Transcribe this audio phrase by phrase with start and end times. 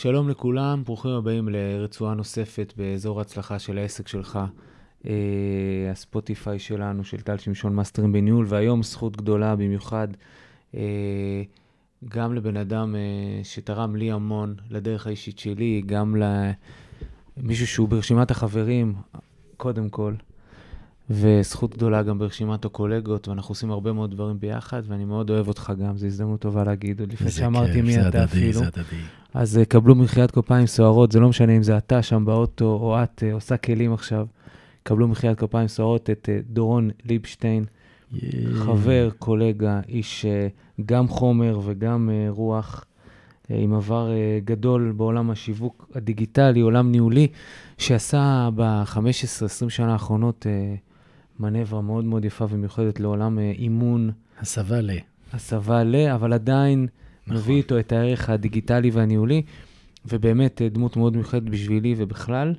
[0.00, 4.38] שלום לכולם, ברוכים הבאים לרצועה נוספת באזור ההצלחה של העסק שלך,
[5.06, 5.12] אה,
[5.90, 10.08] הספוטיפיי שלנו, של טל שמשון מאסטרים בניהול, והיום זכות גדולה במיוחד
[10.74, 11.42] אה,
[12.08, 16.16] גם לבן אדם אה, שתרם לי המון לדרך האישית שלי, גם
[17.36, 18.94] למישהו שהוא ברשימת החברים,
[19.56, 20.14] קודם כל,
[21.10, 25.72] וזכות גדולה גם ברשימת הקולגות, ואנחנו עושים הרבה מאוד דברים ביחד, ואני מאוד אוהב אותך
[25.80, 28.60] גם, זו הזדמנות טובה להגיד, עוד לפני שאמרתי מי אתה אפילו.
[29.34, 33.02] אז uh, קבלו מחיית כפיים סוערות, זה לא משנה אם זה אתה שם באוטו, או
[33.02, 34.26] את uh, עושה כלים עכשיו,
[34.82, 37.64] קבלו מחיית כפיים סוערות את uh, דורון ליבשטיין,
[38.12, 38.18] Yeah.
[38.54, 40.26] חבר, קולגה, איש
[40.86, 42.84] גם חומר וגם רוח,
[43.48, 44.10] עם עבר
[44.44, 47.26] גדול בעולם השיווק הדיגיטלי, עולם ניהולי,
[47.78, 50.46] שעשה ב-15-20 שנה האחרונות
[51.40, 54.10] מנברה מאוד מאוד יפה ומיוחדת לעולם uh, אימון,
[54.40, 54.90] הסבה ל...
[55.32, 56.86] הסבה ל, אבל עדיין
[57.26, 57.36] נכון.
[57.36, 59.42] מביא איתו את הערך הדיגיטלי והניהולי,
[60.06, 62.54] ובאמת אה, דמות מאוד מיוחדת בשבילי ובכלל.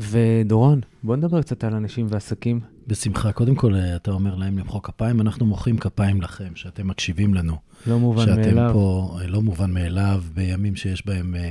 [0.00, 2.60] ודורון, בוא נדבר קצת על אנשים ועסקים.
[2.86, 3.32] בשמחה.
[3.32, 7.56] קודם כל, אה, אתה אומר להם למחוא כפיים, אנחנו מוחאים כפיים לכם, שאתם מקשיבים לנו.
[7.86, 8.70] לא מובן שאתם מאליו.
[8.72, 11.50] פה, אה, לא מובן מאליו, בימים שיש בהם, אה,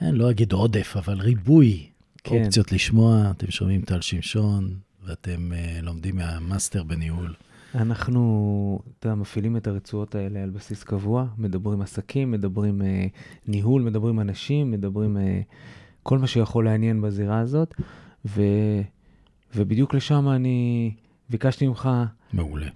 [0.00, 1.86] אני לא אגיד עודף, אבל ריבוי
[2.24, 2.42] כן.
[2.44, 3.30] אופציות לשמוע.
[3.30, 7.34] אתם שומעים טל שמשון, ואתם אה, לומדים מהמאסטר בניהול.
[7.74, 13.06] אנחנו, אתה יודע, מפעילים את הרצועות האלה על בסיס קבוע, מדברים עסקים, מדברים אה,
[13.48, 15.40] ניהול, מדברים אנשים, מדברים אה,
[16.02, 17.74] כל מה שיכול לעניין בזירה הזאת,
[18.26, 18.42] ו,
[19.54, 20.90] ובדיוק לשם אני
[21.30, 21.90] ביקשתי ממך
[22.32, 22.66] מעולה.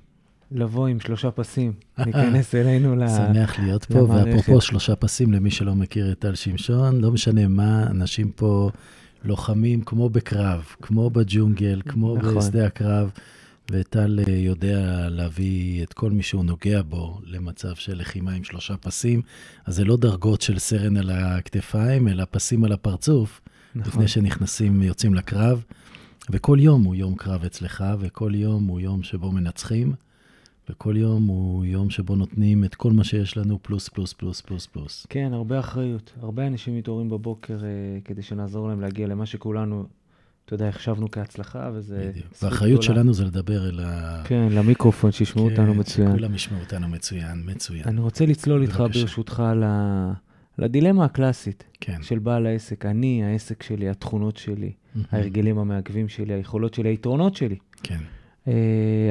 [0.51, 3.09] לבוא עם שלושה פסים, להיכנס אלינו ל...
[3.09, 4.27] שמח להיות פה, למערכת.
[4.27, 8.71] ואפרופו שלושה פסים למי שלא מכיר את טל שמשון, לא משנה מה, אנשים פה
[9.25, 12.35] לוחמים כמו בקרב, כמו בג'ונגל, כמו נכון.
[12.35, 13.11] בשדה הקרב,
[13.71, 18.77] וטל אה, יודע להביא את כל מי שהוא נוגע בו למצב של לחימה עם שלושה
[18.77, 19.23] פסים,
[19.65, 23.41] אז זה לא דרגות של סרן על הכתפיים, אלא פסים על הפרצוף,
[23.75, 23.93] נכון.
[23.93, 25.65] לפני שנכנסים, יוצאים לקרב.
[26.31, 29.93] וכל יום הוא יום קרב אצלך, וכל יום הוא יום שבו מנצחים,
[30.71, 34.67] וכל יום הוא יום שבו נותנים את כל מה שיש לנו, פלוס, פלוס, פלוס, פלוס,
[34.67, 35.07] פלוס.
[35.09, 36.13] כן, הרבה אחריות.
[36.21, 37.69] הרבה אנשים מתעוררים בבוקר אה,
[38.05, 39.85] כדי שנעזור להם להגיע למה שכולנו,
[40.45, 42.11] אתה יודע, החשבנו כהצלחה, וזה...
[42.11, 42.27] בדיוק.
[42.43, 42.83] והאחריות.
[42.83, 44.23] שלנו זה לדבר אל ה...
[44.25, 46.09] כן, למיקרופון, שישמעו כן, אותנו מצוין.
[46.09, 47.83] שכולם ישמעו אותנו מצוין, מצוין.
[47.87, 48.83] אני רוצה לצלול איתך.
[48.93, 50.11] ברשותך, ל-
[50.59, 52.03] לדילמה הקלאסית כן.
[52.03, 52.87] של בעל העסק.
[52.87, 55.07] אני, העסק שלי, התכונות שלי, מהמם.
[55.13, 57.57] ההרגלים המעכבים שלי, היכולות שלי, היתרונות שלי.
[57.83, 57.99] כן,
[58.49, 58.53] אה,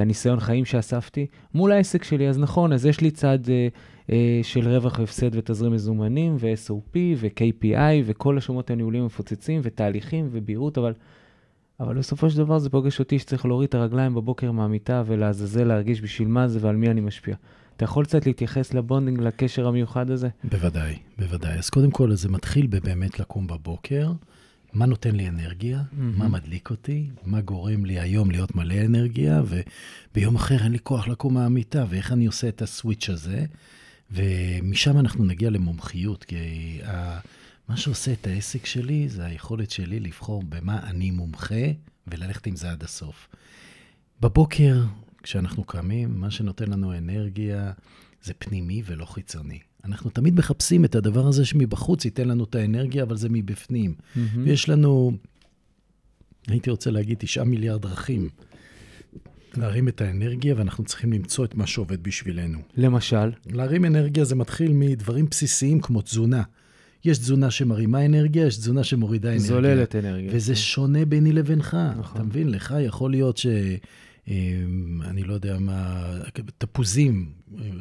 [0.02, 2.30] הניסיון חיים שאספתי מול העסק שלי.
[2.30, 3.68] אז נכון, אז יש לי צד אה,
[4.12, 10.94] אה, של רווח והפסד ותזרים מזומנים, ו-SOP, ו-KPI, וכל השומות הניהוליים המפוצצים, ותהליכים, ובהירות, אבל,
[11.80, 16.02] אבל בסופו של דבר זה פוגש אותי שצריך להוריד את הרגליים בבוקר מהמיטה ולעזאזל להרגיש
[16.02, 17.36] בשביל מה זה ועל מי אני משפיע.
[17.76, 20.30] אתה יכול קצת להתייחס לבונדינג, לקשר המיוחד הזה?
[20.44, 21.58] בוודאי, בוודאי.
[21.58, 24.12] אז קודם כל, זה מתחיל בבאמת לקום בבוקר,
[24.74, 26.20] מה נותן לי אנרגיה, מהמם.
[26.20, 31.08] מה מדליק אותי, מה גורם לי היום להיות מלא אנרגיה, וביום אחר אין לי כוח
[31.08, 33.46] לקום מהמיטה, ואיך אני עושה את הסוויץ' הזה.
[34.12, 37.20] ומשם אנחנו נגיע למומחיות, כי ה...
[37.68, 41.66] מה שעושה את העסק שלי זה היכולת שלי לבחור במה אני מומחה
[42.08, 43.28] וללכת עם זה עד הסוף.
[44.22, 44.84] בבוקר,
[45.24, 47.72] כשאנחנו קמים, מה שנותן לנו אנרגיה
[48.22, 49.60] זה פנימי ולא חיצוני.
[49.86, 53.94] אנחנו תמיד מחפשים את הדבר הזה שמבחוץ ייתן לנו את האנרגיה, אבל זה מבפנים.
[54.44, 55.12] ויש לנו,
[56.48, 58.30] הייתי רוצה להגיד, תשעה מיליארד דרכים
[59.58, 62.60] להרים את האנרגיה, ואנחנו צריכים למצוא את מה שעובד בשבילנו.
[62.78, 66.44] למשל, להרים אנרגיה זה מתחיל מדברים בסיסיים כמו תזונה.
[67.06, 69.48] יש תזונה שמרימה אנרגיה, יש תזונה שמורידה אנרגיה.
[69.48, 70.30] זוללת אנרגיה.
[70.34, 71.78] וזה שונה ביני לבינך.
[71.98, 72.16] נכון.
[72.16, 72.50] אתה מבין?
[72.50, 73.48] לך יכול להיות ש...
[74.28, 74.34] אה,
[75.06, 76.06] אני לא יודע מה,
[76.58, 77.30] תפוזים,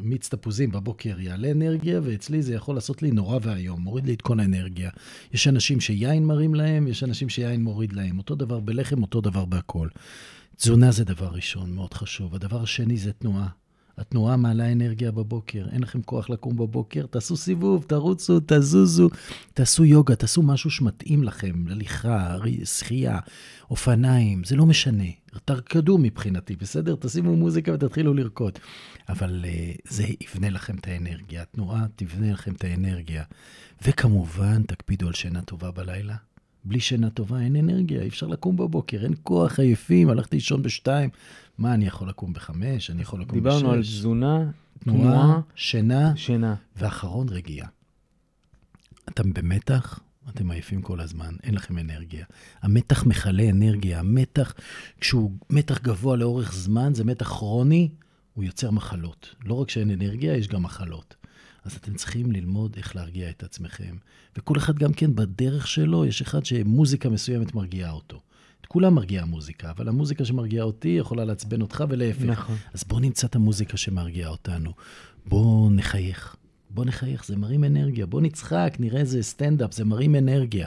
[0.03, 4.23] מיץ תפוזים בבוקר יעלה אנרגיה, ואצלי זה יכול לעשות לי נורא ואיום, מוריד לי את
[4.23, 4.91] כל האנרגיה.
[5.33, 8.19] יש אנשים שיין מרים להם, יש אנשים שיין מוריד להם.
[8.19, 9.89] אותו דבר בלחם, אותו דבר בהכל.
[10.57, 12.35] תזונה זה דבר ראשון, מאוד חשוב.
[12.35, 13.49] הדבר השני זה תנועה.
[13.99, 19.09] התנועה מעלה אנרגיה בבוקר, אין לכם כוח לקום בבוקר, תעשו סיבוב, תרוצו, תזוזו,
[19.55, 23.19] תעשו יוגה, תעשו משהו שמתאים לכם, הליכה, שחייה,
[23.71, 25.22] אופניים, זה לא משנה.
[25.45, 26.97] תרקדו מבחינתי, בסדר?
[27.01, 28.59] תשימו מוזיקה ותתחילו לרקוד.
[29.09, 33.25] אבל uh, זה יבנה לכם את האנרגיה, התנועה תבנה לכם את האנרגיה.
[33.87, 36.17] וכמובן, תקפידו על שינה טובה בלילה.
[36.65, 41.11] בלי שינה טובה אין אנרגיה, אי אפשר לקום בבוקר, אין כוח, עייפים, הלכתי לישון בשתיים.
[41.59, 42.91] מה, אני יכול לקום בחמש?
[42.91, 43.57] אני יכול לקום בשש?
[43.57, 46.55] דיברנו על תזונה, תנועה, שינה, שינה.
[46.77, 47.69] ואחרון, רגיעה.
[49.09, 52.25] אתם במתח, אתם עייפים כל הזמן, אין לכם אנרגיה.
[52.63, 54.55] המתח מכלה אנרגיה, המתח,
[55.01, 57.89] כשהוא מתח גבוה לאורך זמן, זה מתח כרוני,
[58.35, 59.35] הוא יוצר מחלות.
[59.45, 61.17] לא רק שאין אנרגיה, יש גם מחלות.
[61.65, 63.97] אז אתם צריכים ללמוד איך להרגיע את עצמכם.
[64.37, 68.21] וכל אחד גם כן בדרך שלו, יש אחד שמוזיקה מסוימת מרגיעה אותו.
[68.61, 72.23] את כולם מרגיעה מוזיקה, אבל המוזיקה שמרגיעה אותי יכולה לעצבן אותך ולהפך.
[72.23, 72.57] נכון.
[72.73, 74.73] אז בואו נמצא את המוזיקה שמרגיעה אותנו.
[75.27, 76.37] בואו נחייך.
[76.75, 78.07] בואו נחייך, זה מרים אנרגיה.
[78.07, 80.67] בואו נצחק, נראה איזה סטנדאפ, זה מרים אנרגיה.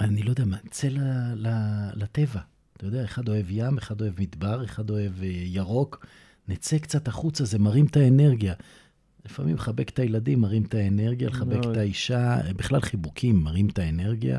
[0.00, 0.98] אני לא יודע מה, צא ל,
[1.34, 1.48] ל,
[1.94, 2.40] לטבע.
[2.76, 6.06] אתה יודע, אחד אוהב ים, אחד אוהב מדבר, אחד אוהב אה, ירוק.
[6.48, 8.54] נצא קצת החוצה, זה מרים את האנרגיה.
[9.24, 11.70] לפעמים לחבק את הילדים מרים את האנרגיה, לחבק מאוד.
[11.70, 14.38] את האישה, בכלל חיבוקים מרים את האנרגיה.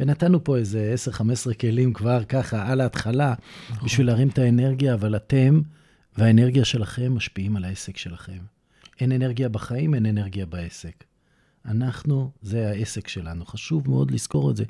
[0.00, 0.94] ונתנו פה איזה
[1.50, 3.34] 10-15 כלים כבר ככה על ההתחלה,
[3.70, 3.84] נכון.
[3.84, 5.60] בשביל להרים את האנרגיה, אבל אתם
[6.18, 8.53] והאנרגיה שלכם משפיעים על העסק שלכם.
[9.00, 11.04] אין אנרגיה בחיים, אין אנרגיה בעסק.
[11.64, 13.46] אנחנו, זה העסק שלנו.
[13.46, 14.64] חשוב מאוד לזכור את זה.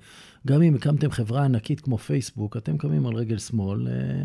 [0.47, 4.25] גם אם הקמתם חברה ענקית כמו פייסבוק, אתם קמים על רגל שמאל, אה,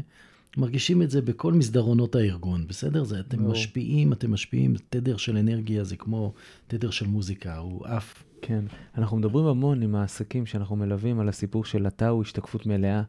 [0.58, 3.04] מרגישים את זה בכל מסדרונות הארגון, בסדר?
[3.04, 3.52] זה, אתם ברור.
[3.52, 6.34] משפיעים, אתם משפיעים, תדר של אנרגיה זה כמו
[6.68, 8.24] תדר של מוזיקה, הוא עף.
[8.42, 8.66] כן.
[8.98, 13.02] אנחנו מדברים המון עם העסקים שאנחנו מלווים על הסיפור של אתה הוא השתקפות מלאה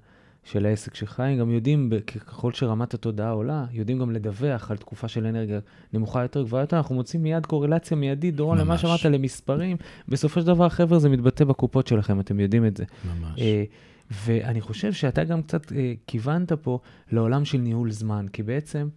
[0.45, 1.21] של העסק שלך.
[1.21, 5.61] הם גם יודעים, ככל שרמת התודעה עולה, יודעים גם לדווח על תקופה של אנרגיה
[5.93, 6.77] נמוכה יותר, גבוהה יותר.
[6.77, 8.79] אנחנו מוצאים מיד קורלציה מיידית, דורון, למה.
[8.79, 9.77] שאמרת, למספרים.
[10.09, 12.85] בסופו של דבר, חבר'ה, זה מתבטא בקופות שלכם, אתם יודעים את זה.
[13.05, 13.41] ממש.
[13.41, 13.65] אה,
[14.11, 16.79] ואני חושב שאתה גם קצת אה, כיוונת פה
[17.13, 18.89] לעולם של ניהול זמן, כי בעצם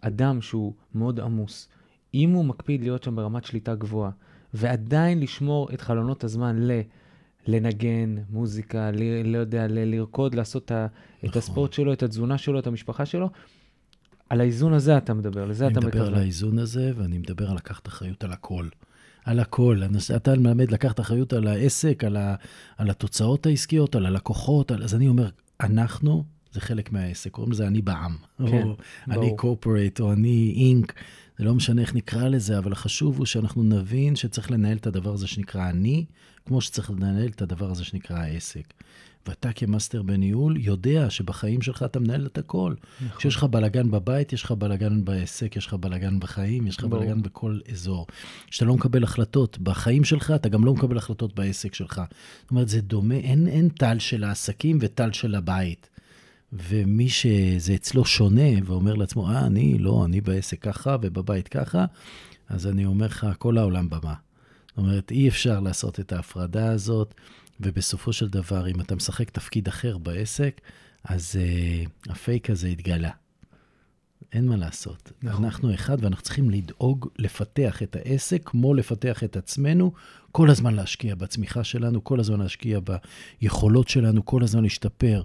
[0.00, 1.68] אדם שהוא מאוד עמוס,
[2.14, 4.10] אם הוא מקפיד להיות שם ברמת שליטה גבוהה,
[4.54, 6.80] ועדיין לשמור את חלונות הזמן ל...
[7.46, 10.86] לנגן, מוזיקה, ל, לא יודע, ל, לרקוד, לעשות את, ה,
[11.18, 11.38] את נכון.
[11.38, 13.30] הספורט שלו, את התזונה שלו, את המשפחה שלו.
[14.28, 16.14] על האיזון הזה אתה מדבר, לזה אני אתה מדבר על.
[16.14, 18.68] האיזון הזה, ואני מדבר על לקחת אחריות על הכל.
[19.24, 19.80] על הכל.
[20.16, 22.34] אתה מלמד לקחת אחריות על העסק, על, ה,
[22.76, 24.70] על התוצאות העסקיות, על הלקוחות.
[24.70, 25.28] על, אז אני אומר,
[25.60, 26.24] אנחנו,
[26.56, 28.16] זה חלק מהעסק, קוראים לזה אני בעם.
[28.38, 28.76] כן, או
[29.08, 29.36] אני ברור.
[29.36, 30.92] קורפורט, או אני אינק.
[31.38, 35.12] זה לא משנה איך נקרא לזה, אבל החשוב הוא שאנחנו נבין שצריך לנהל את הדבר
[35.12, 36.04] הזה שנקרא אני,
[36.46, 38.74] כמו שצריך לנהל את הדבר הזה שנקרא העסק.
[39.26, 42.74] ואתה כמאסטר בניהול יודע שבחיים שלך אתה מנהל את הכל.
[43.00, 43.18] נכון.
[43.18, 46.84] כשיש לך בלאגן בבית, יש לך בלאגן בעסק, יש לך בלאגן בחיים, יש לך.
[46.84, 48.06] בלאגן בכל אזור.
[48.46, 52.02] כשאתה לא מקבל החלטות בחיים שלך, אתה גם לא מקבל החלטות בעסק שלך.
[52.42, 55.88] זאת אומרת, זה דומה, אין, אין טל של העסקים וטל של הבית.
[56.52, 61.84] ומי שזה אצלו שונה ואומר לעצמו, אה, אני לא, אני בעסק ככה ובבית ככה,
[62.48, 64.14] אז אני אומר לך, כל העולם במה.
[64.68, 67.14] זאת אומרת, אי אפשר לעשות את ההפרדה הזאת,
[67.60, 70.60] ובסופו של דבר, אם אתה משחק תפקיד אחר בעסק,
[71.04, 73.10] אז uh, הפייק הזה התגלה.
[74.32, 75.12] אין מה לעשות.
[75.22, 75.44] נכון.
[75.44, 79.92] אנחנו אחד, ואנחנו צריכים לדאוג לפתח את העסק כמו לפתח את עצמנו,
[80.32, 82.80] כל הזמן להשקיע בצמיחה שלנו, כל הזמן להשקיע
[83.40, 85.22] ביכולות שלנו, כל הזמן להשתפר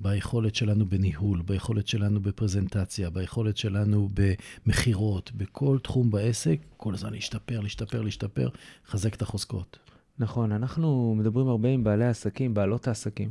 [0.00, 7.60] ביכולת שלנו בניהול, ביכולת שלנו בפרזנטציה, ביכולת שלנו במכירות, בכל תחום בעסק, כל הזמן להשתפר,
[7.60, 8.48] להשתפר, להשתפר,
[8.88, 9.78] לחזק את החוזקות.
[10.18, 13.30] נכון, אנחנו מדברים הרבה עם בעלי העסקים, בעלות העסקים,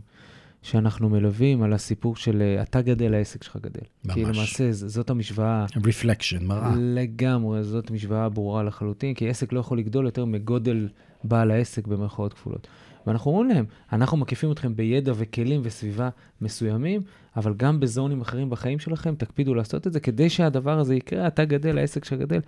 [0.63, 3.81] שאנחנו מלווים על הסיפור של אה, אתה גדל, העסק שלך גדל.
[4.05, 4.13] ממש.
[4.13, 6.71] כי למעשה זאת המשוואה, רפלקשן, מראה.
[6.77, 10.89] לגמרי, זאת משוואה ברורה לחלוטין, כי עסק לא יכול לגדול יותר מגודל
[11.23, 12.67] בעל העסק במרכאות כפולות.
[13.07, 16.09] ואנחנו אומרים להם, אנחנו מקיפים אתכם בידע וכלים וסביבה
[16.41, 17.01] מסוימים,
[17.35, 21.45] אבל גם בזונים אחרים בחיים שלכם, תקפידו לעשות את זה כדי שהדבר הזה יקרה, אתה
[21.45, 22.39] גדל, העסק שלך גדל,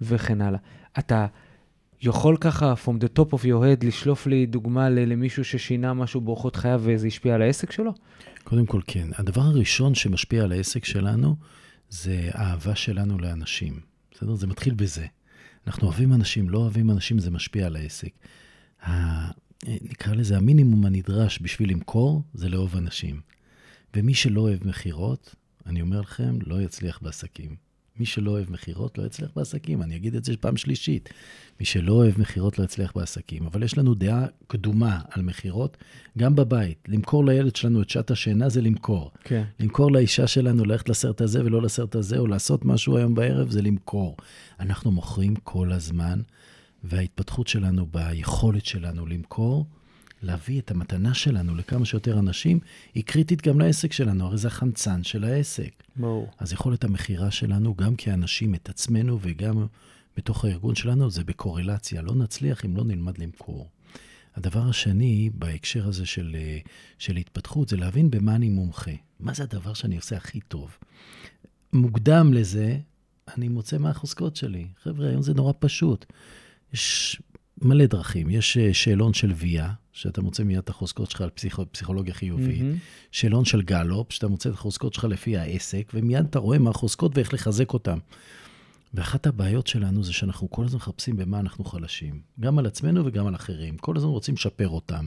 [0.00, 0.58] וכן הלאה.
[0.98, 1.26] אתה
[2.02, 6.56] יכול ככה, from the top of your head, לשלוף לי דוגמה למישהו ששינה משהו באורחות
[6.56, 7.92] חייו וזה השפיע על העסק שלו?
[8.44, 9.08] קודם כל, כן.
[9.16, 11.36] הדבר הראשון שמשפיע על העסק שלנו,
[11.88, 13.80] זה האהבה שלנו לאנשים.
[14.14, 14.34] בסדר?
[14.34, 15.06] זה מתחיל בזה.
[15.66, 18.10] אנחנו אוהבים אנשים, לא אוהבים אנשים, זה משפיע על העסק.
[18.86, 18.90] ה...
[19.66, 23.20] נקרא לזה, המינימום הנדרש בשביל למכור, זה לאהוב אנשים.
[23.96, 25.34] ומי שלא אוהב מכירות,
[25.66, 27.69] אני אומר לכם, לא יצליח בעסקים.
[28.00, 31.08] מי שלא אוהב מכירות לא יצליח בעסקים, אני אגיד את זה פעם שלישית.
[31.60, 33.46] מי שלא אוהב מכירות לא יצליח בעסקים.
[33.46, 35.76] אבל יש לנו דעה קדומה על מכירות,
[36.18, 36.78] גם בבית.
[36.88, 39.10] למכור לילד שלנו את שעת השינה זה למכור.
[39.24, 39.44] כן.
[39.60, 43.62] למכור לאישה שלנו ללכת לסרט הזה ולא לסרט הזה, או לעשות משהו היום בערב, זה
[43.62, 44.16] למכור.
[44.60, 46.20] אנחנו מוכרים כל הזמן,
[46.84, 49.66] וההתפתחות שלנו ביכולת שלנו למכור,
[50.22, 52.60] להביא את המתנה שלנו לכמה שיותר אנשים,
[52.94, 55.82] היא קריטית גם לעסק שלנו, הרי זה החמצן של העסק.
[55.96, 56.30] ברור.
[56.38, 59.66] אז יכולת המכירה שלנו, גם כאנשים, את עצמנו וגם
[60.16, 62.02] בתוך הארגון שלנו, זה בקורלציה.
[62.02, 63.68] לא נצליח אם לא נלמד למכור.
[64.36, 66.58] הדבר השני, בהקשר הזה של, אה,
[66.98, 68.90] של התפתחות, זה להבין במה אני מומחה.
[69.20, 70.76] מה זה הדבר שאני עושה הכי טוב?
[71.72, 72.78] מוקדם לזה,
[73.36, 74.66] אני מוצא מה החוזקות שלי.
[74.82, 76.06] חבר'ה, היום זה נורא פשוט.
[76.72, 77.22] יש
[77.62, 78.30] מלא דרכים.
[78.30, 82.60] יש אה, שאלון של ויה, שאתה מוצא מיד את החוזקות שלך על פסיכו, פסיכולוגיה חיובית.
[82.60, 82.76] מהמם.
[83.12, 87.16] שאלון של גלופ, שאתה מוצא את החוזקות שלך לפי העסק, ומיד אתה רואה מה החוזקות
[87.16, 87.98] ואיך לחזק אותן.
[88.94, 92.20] ואחת הבעיות שלנו זה שאנחנו כל הזמן מחפשים במה אנחנו חלשים.
[92.40, 93.76] גם על עצמנו וגם על אחרים.
[93.76, 95.06] כל הזמן רוצים לשפר אותם.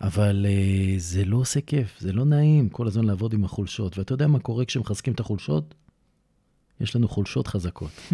[0.00, 3.98] אבל uh, זה לא עושה כיף, זה לא נעים כל הזמן לעבוד עם החולשות.
[3.98, 5.74] ואתה יודע מה קורה כשמחזקים את החולשות?
[6.80, 7.90] יש לנו חולשות חזקות.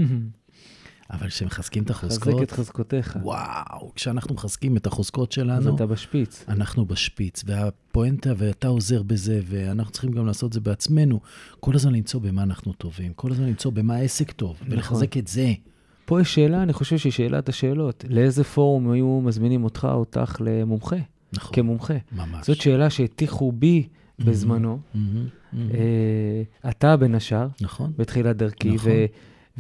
[1.10, 2.34] אבל כשמחזקים את החוזקות...
[2.34, 3.18] חזק את חזקותיך.
[3.22, 5.58] וואו, כשאנחנו מחזקים את החוזקות שלנו...
[5.58, 6.44] אז אתה בשפיץ.
[6.48, 11.20] אנחנו בשפיץ, והפואנטה, ואתה עוזר בזה, ואנחנו צריכים גם לעשות את זה בעצמנו.
[11.60, 14.72] כל הזמן למצוא במה אנחנו טובים, כל הזמן למצוא במה העסק טוב, נכון.
[14.72, 15.52] ולחזק את זה.
[16.04, 18.04] פה יש שאלה, אני חושב שהיא שאלת השאלות.
[18.08, 20.96] לאיזה פורום היו מזמינים אותך או אותך למומחה?
[21.32, 21.94] נכון, כמומחה.
[22.12, 22.46] ממש.
[22.46, 23.88] זאת שאלה שהטיחו בי
[24.18, 24.78] בזמנו.
[24.94, 25.70] מהמם, מהמם.
[25.70, 28.90] אה, אתה בין השאר, נכון, בתחילת דרכי, נכון.
[28.90, 29.06] ו-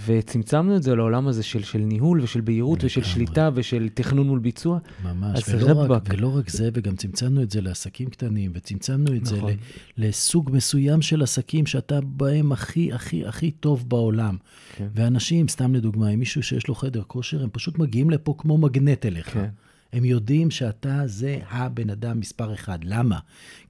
[0.06, 3.02] וצמצמנו את זה לעולם הזה של, של ניהול ושל בהירות ושל.
[3.02, 4.78] שליטה ושל תכנון מול ביצוע.
[5.04, 5.44] ממש.
[5.48, 6.02] ולא רק.
[6.08, 9.50] ולא רק זה, וגם צמצמנו את זה לעסקים קטנים, וצמצמנו את נכון.
[9.50, 9.56] זה
[9.96, 14.36] לסוג מסוים של עסקים שאתה בהם הכי, הכי, הכי טוב בעולם.
[14.76, 14.88] כן.
[14.94, 19.06] ואנשים, סתם לדוגמה, אם מישהו שיש לו חדר כושר, הם פשוט מגיעים לפה כמו מגנט
[19.06, 19.30] אליך.
[19.30, 19.48] כן.
[19.92, 22.78] הם יודעים שאתה זה הבן אדם מספר אחד.
[22.82, 23.18] למה?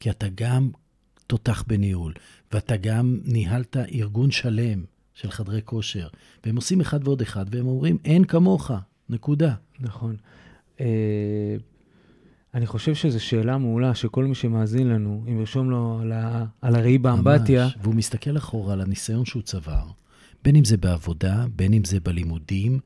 [0.01, 0.71] כי אתה גם
[1.27, 2.13] תותח בניהול,
[2.53, 4.85] ואתה גם ניהלת ארגון שלם
[5.21, 6.09] של חדרי כושר,
[6.45, 8.71] והם עושים אחד ועוד אחד, והם אומרים, אין כמוך,
[9.09, 9.55] נקודה.
[9.81, 10.17] נכון.
[10.81, 10.87] אה,
[12.55, 16.75] אני חושב שזו שאלה מעולה, שכל מי שמאזין לנו, אם ירשום לו על, ה- על
[16.75, 17.77] הראי באמבטיה, ממש.
[17.83, 19.83] והוא מסתכל אחורה על הניסיון שהוא צבר,
[20.45, 22.79] בין אם זה בעבודה, בין אם זה בלימודים,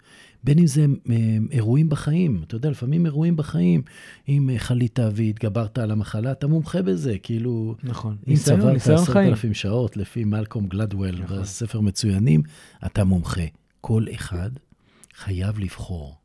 [0.44, 1.16] בין אם זה אה,
[1.50, 2.42] אירועים בחיים.
[2.46, 3.82] אתה יודע, לפעמים אירועים בחיים,
[4.28, 7.75] אם אה, חלית והתגברת על המחלה, אתה מומחה בזה, כאילו...
[7.82, 8.16] נכון.
[8.28, 9.16] אם צברת עשרת.
[9.16, 11.40] אלפים שעות, לפי מלקום גלדוול, נכון.
[11.40, 12.42] בספר מצוינים,
[12.87, 13.44] אתה מומחה.
[13.80, 14.50] כל אחד
[15.14, 16.16] חייב לבחור.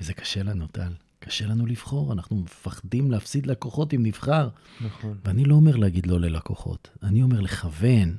[0.00, 0.92] וזה קשה לנו, טל.
[1.18, 4.48] קשה לנו לבחור, אנחנו מפחדים להפסיד לקוחות אם נבחר.
[4.80, 5.14] נכון.
[5.24, 8.16] ואני לא אומר להגיד לא ללקוחות, אני אומר לכוון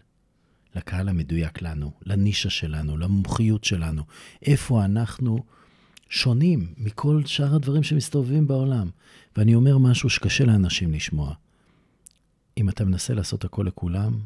[0.76, 4.04] לקהל המדויק לנו, לנישה שלנו, למומחיות שלנו,
[4.42, 5.44] איפה אנחנו
[6.10, 8.90] שונים מכל שאר הדברים שמסתובבים בעולם.
[9.38, 11.34] ואני אומר משהו שקשה לאנשים לשמוע.
[12.58, 14.20] אם אתה מנסה לעשות הכל לכולם,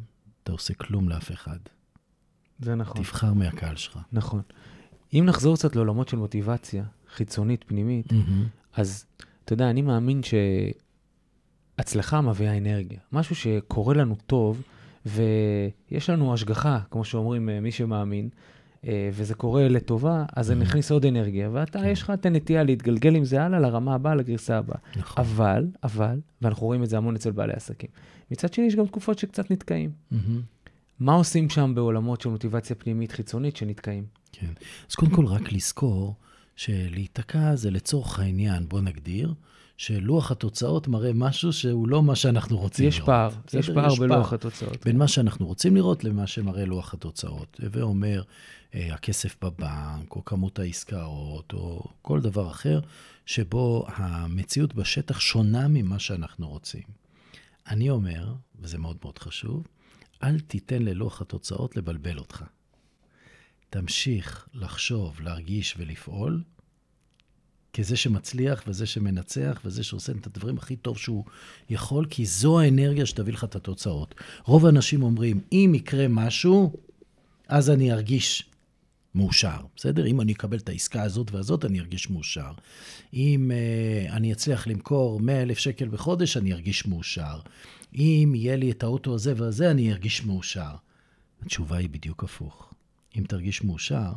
[0.44, 1.60] אתה עושה כלום לאף אחד.
[2.60, 2.98] זה נכון.
[2.98, 4.00] תבחר מהקהל שלך.
[4.12, 4.42] נכון.
[5.14, 8.06] אם נחזור קצת לעולמות של מוטיבציה, חיצונית, פנימית,
[8.74, 9.06] אז
[9.46, 10.22] אתה יודע, אני מאמין
[11.78, 13.00] שהצלחה מביאה אנרגיה.
[13.12, 14.62] משהו שקורה לנו טוב,
[15.06, 18.30] ויש לנו השגחה, כמו שאומרים אה, מי שמאמין,
[18.88, 20.56] אה, וזה קורה לטובה, אז זה Mhm.
[20.56, 21.86] נכניס עוד אנרגיה, ואתה, כן.
[21.88, 24.78] יש לך את הנטייה להתגלגל עם זה הלאה לרמה הבאה, לגרסה הבאה.
[24.96, 25.24] נכון.
[25.26, 27.90] אבל, אבל, ואנחנו רואים את זה המון אצל בעלי עסקים.
[28.32, 29.92] מצד שני, יש גם תקופות שקצת נתקעים.
[30.12, 30.42] מהמם.
[31.00, 34.04] מה עושים שם בעולמות של מוטיבציה פנימית חיצונית שנתקעים?
[34.32, 34.48] כן.
[34.90, 36.16] אז קודם כל, רק לזכור
[36.56, 39.34] שלהיתקע זה לצורך העניין, בוא נגדיר,
[39.78, 43.06] שלוח התוצאות מראה משהו שהוא לא מה שאנחנו רוצים יש לראות.
[43.06, 43.60] פער, בסדר?
[43.60, 44.86] יש פער בלוח התוצאות.
[44.86, 47.60] בין מה שאנחנו רוצים לראות למה שמראה לוח התוצאות.
[47.64, 48.24] הווה אומר,
[48.76, 52.80] אה, הכסף בבנק, או כמות העסקאות, או כל דבר אחר,
[53.26, 56.84] שבו המציאות בשטח שונה ממה שאנחנו רוצים.
[57.68, 59.68] אני אומר, וזה מאוד מאוד חשוב,
[60.24, 62.44] אל תיתן ללוח התוצאות לבלבל אותך.
[63.70, 66.42] תמשיך לחשוב, להרגיש ולפעול
[67.78, 71.24] כזה שמצליח וזה שמנצח וזה שעושה את הדברים הכי טוב שהוא
[71.70, 74.16] יכול, כי זו האנרגיה שתביא לך את התוצאות.
[74.44, 76.74] רוב האנשים אומרים, אם יקרה משהו,
[77.48, 78.50] אז אני ארגיש
[79.16, 80.06] מאושר, בסדר?
[80.06, 82.52] אם אני אקבל את העסקה הזאת והזאת, אני ארגיש מאושר.
[83.14, 87.40] אם uh, אני אצליח למכור 100 אלף שקל בחודש, אני ארגיש מאושר.
[87.96, 90.76] אם יהיה לי את האוטו הזה והזה, אני ארגיש מאושר.
[91.42, 92.74] התשובה היא בדיוק הפוך.
[93.18, 94.12] אם תרגיש מאושר,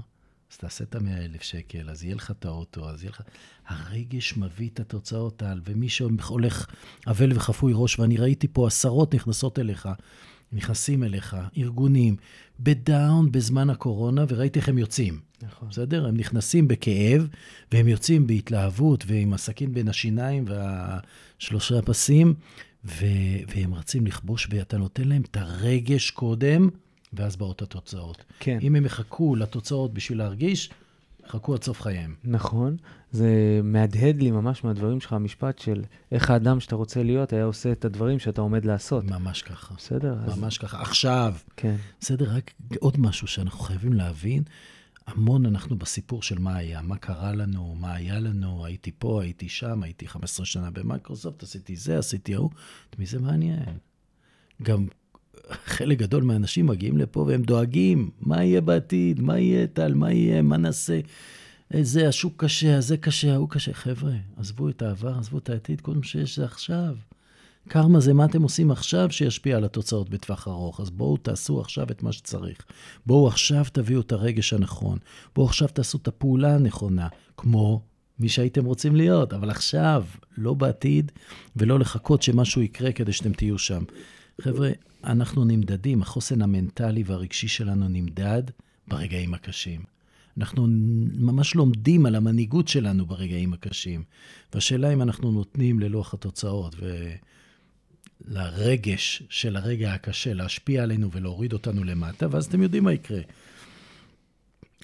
[0.53, 3.23] אז תעשה את המאה אלף שקל, אז יהיה לך את האוטו, אז יהיה לך...
[3.69, 6.67] הרגש מביא את התוצאות על, ומי שהולך
[7.07, 9.89] אבל וחפוי ראש, ואני ראיתי פה עשרות נכנסות אליך,
[10.53, 12.17] נכנסים אליך, ארגונים,
[12.61, 15.21] בדאון בזמן הקורונה, וראיתי איך הם יוצאים.
[15.43, 15.69] נכון.
[15.69, 16.07] בסדר?
[16.07, 17.29] הם נכנסים בכאב,
[17.73, 22.35] והם יוצאים בהתלהבות, ועם הסכין בין השיניים והשלושה פסים,
[22.85, 23.05] ו-
[23.55, 26.69] והם רצים לכבוש, ואתה נותן להם את הרגש קודם,
[27.13, 28.25] ואז באות התוצאות.
[28.41, 28.59] כן.
[28.63, 30.71] אם הם יחכו לתוצאות בשביל להרגיש,
[31.27, 32.15] יחכו עד סוף חייהם.
[32.25, 32.77] נכון,
[33.13, 37.73] זה מהדהד לי ממש מהדברים שלך, המשפט של איך האדם שאתה רוצה להיות היה עושה
[37.73, 39.05] את הדברים שאתה עומד לעשות.
[39.05, 39.75] ממש ככה.
[39.75, 40.19] בסדר?
[40.25, 40.81] אז ממש ככה.
[40.81, 42.35] עכשיו, כן, בסדר?
[42.35, 44.43] רק עוד משהו שאנחנו חייבים להבין,
[45.07, 49.49] המון אנחנו בסיפור של מה היה, מה קרה לנו, מה היה לנו, הייתי פה, הייתי
[49.49, 52.51] שם, הייתי 15 שנה במייקרוסופט, עשיתי זה, עשיתי ההוא,
[52.91, 53.79] את מי זה מעניין?
[54.63, 54.87] גם
[55.51, 60.43] חלק גדול מהאנשים מגיעים לפה והם דואגים, מה יהיה בעתיד, מה יהיה טל, מה יהיה,
[60.43, 61.01] מה נעשה,
[61.81, 63.73] זה, השוק קשה, הזה קשה, ההוא קשה.
[63.73, 66.95] חבר'ה, עזבו את העבר, עזבו את העתיד, מה שיש זה עכשיו.
[67.69, 70.81] קרמה זה מה אתם עושים עכשיו שישפיע על התוצאות בטווח ארוך.
[70.81, 72.59] אז בואו תעשו עכשיו את מה שצריך.
[73.07, 74.99] בואו עכשיו תביאו את הרגש הנכון.
[75.35, 77.83] בואו עכשיו תעשו את הפעולה הנכונה, כמו
[78.19, 80.05] מי שהייתם רוצים להיות, אבל עכשיו,
[80.39, 81.13] לא בעתיד,
[81.57, 83.83] ולא לחכות שמשהו יקרה כדי שאתם תהיו שם.
[84.41, 84.71] חבר'ה,
[85.05, 88.43] אנחנו נמדדים, החוסן המנטלי והרגשי שלנו נמדד
[88.89, 89.81] ברגעים הקשים.
[90.39, 90.67] אנחנו
[91.19, 94.03] ממש לומדים על המנהיגות שלנו ברגעים הקשים.
[94.55, 96.77] והשאלה אם אנחנו נותנים ללוח התוצאות
[98.29, 103.21] ולרגש של הרגע הקשה להשפיע עלינו ולהוריד אותנו למטה, ואז אתם יודעים מה יקרה.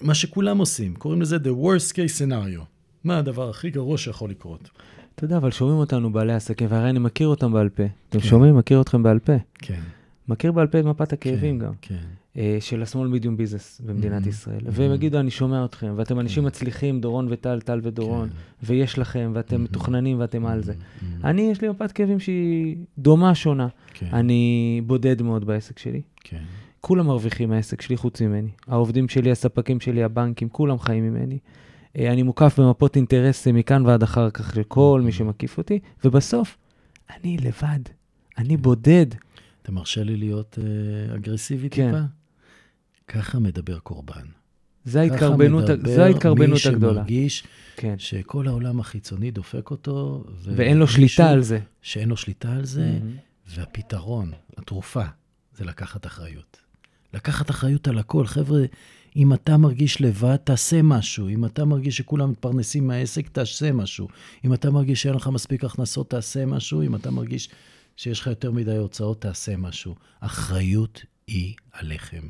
[0.00, 2.62] מה שכולם עושים, קוראים לזה The Worst Case Scenario.
[3.04, 4.70] מה הדבר הכי גרוע שיכול לקרות?
[5.14, 7.82] אתה יודע, אבל שומעים אותנו בעלי עסקים, והרי אני מכיר אותם בעל פה.
[8.08, 8.26] אתם כן.
[8.26, 8.56] שומעים?
[8.56, 9.32] מכיר אתכם בעל פה.
[9.54, 9.80] כן.
[10.28, 11.72] מכיר בעל פה את מפת הכאבים כן, גם.
[11.82, 11.96] כן.
[12.36, 14.60] אה, של ה-small medium business במדינת Mhm, ישראל.
[14.60, 14.70] mhm.
[14.70, 16.46] והם יגידו, אני שומע אתכם, ואתם אנשים כן.
[16.46, 18.34] מצליחים, דורון וטל, טל ודורון, כן.
[18.62, 19.58] ויש לכם, ואתם Mhm.
[19.58, 20.72] מתוכננים ואתם על זה.
[20.72, 21.04] Mhm.
[21.24, 23.68] אני, יש לי מפת כאבים שהיא דומה, שונה.
[23.94, 26.02] כן, אני בודד מאוד בעסק שלי.
[26.24, 26.42] כן.
[26.80, 28.50] כולם מרוויחים מהעסק שלי חוץ ממני.
[28.66, 31.38] העובדים שלי, הספקים שלי, הבנקים, כולם חיים ממני.
[31.98, 35.78] אה, אני מוקף במפות אינטרס אה, מכאן ועד אחר כך של כל מי שמקיף אותי,
[36.04, 36.56] ובסוף,
[37.16, 37.80] אני לבד.
[38.38, 39.06] אני בודד.
[39.62, 41.86] אתה מרשה לי להיות אה, אגרסיבי כן.
[41.92, 42.02] טיפה?
[43.08, 44.24] ככה מדבר קורבן.
[44.84, 46.94] זה ההתקרבנות, ה- זה ההתקרבנות מי הגדולה.
[46.94, 47.44] שמרגיש
[47.76, 47.94] כן.
[47.98, 50.24] שכל העולם החיצוני דופק אותו.
[50.44, 51.58] ו- ואין לו שליטה על זה.
[51.82, 53.20] שאין לו שליטה על זה, Mhm.
[53.56, 55.04] והפתרון, התרופה,
[55.54, 56.56] זה לקחת אחריות.
[57.14, 58.26] לקחת אחריות על הכל.
[58.26, 58.60] חבר'ה,
[59.16, 61.28] אם אתה מרגיש לבד, תעשה משהו.
[61.28, 64.08] אם אתה מרגיש שכולם מתפרנסים מהעסק, תעשה משהו.
[64.44, 66.82] אם אתה מרגיש שאין לך מספיק הכנסות, תעשה משהו.
[66.82, 67.48] אם אתה מרגיש
[67.96, 69.94] שיש לך יותר מדי הוצאות, תעשה משהו.
[70.20, 72.28] אחריות היא עליכם.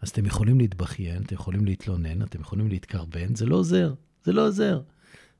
[0.00, 4.46] אז אתם יכולים להתבכיין, אתם יכולים להתלונן, אתם יכולים להתקרבן, זה לא עוזר, זה לא
[4.46, 4.80] עוזר.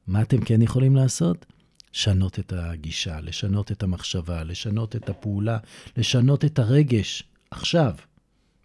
[0.07, 1.47] מה אתם כן יכולים לעשות?
[1.95, 5.59] לשנות את הגישה, לשנות את המחשבה, לשנות את הפעולה,
[5.97, 7.95] לשנות את הרגש, עכשיו,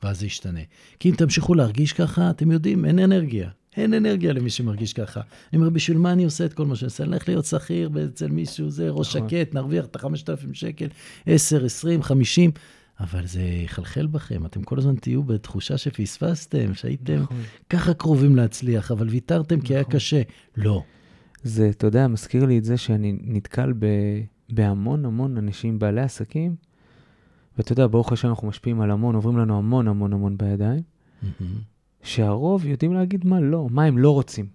[0.05, 0.59] ואז זה ישתנה.
[1.00, 3.50] כי אם תמשיכו להרגיש ככה, אתם יודעים, אין אנרגיה.
[3.77, 5.21] אין אנרגיה למי שמרגיש ככה.
[5.53, 7.03] אני אומר, בשביל מה אני עושה את כל מה שאני עושה?
[7.03, 9.29] אני הולך להיות שכיר אצל מישהו, זה ראש נכון.
[9.29, 10.88] שקט, נרוויח את ה-5,000 שקל,
[11.25, 12.51] 10, 20, 50,
[12.99, 14.45] אבל זה יחלחל בכם.
[14.45, 17.38] אתם כל הזמן תהיו בתחושה שפספסתם, שהייתם נכון.
[17.69, 19.93] ככה קרובים להצליח, אבל ויתרתם כי היה נכון.
[19.93, 20.21] קשה.
[20.58, 20.84] לא.
[21.43, 23.86] זה, אתה יודע, מזכיר לי את זה שאני נתקל ב,
[24.49, 26.56] בהמון המון אנשים, בעלי עסקים,
[27.58, 30.82] ואתה יודע, ברוך השם אנחנו משפיעים על המון, עוברים לנו המון המון המון בידיים,
[32.04, 34.46] שהרוב יודעים להגיד מה לא, מה הם לא רוצים.